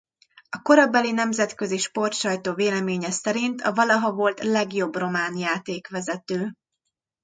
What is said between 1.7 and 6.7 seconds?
sportsajtó véleménye szerint a valaha volt legjobb román játékvezető.